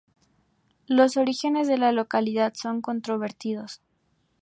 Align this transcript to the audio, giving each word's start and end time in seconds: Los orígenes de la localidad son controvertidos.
Los 0.87 1.15
orígenes 1.15 1.67
de 1.67 1.77
la 1.77 1.91
localidad 1.91 2.55
son 2.55 2.81
controvertidos. 2.81 3.81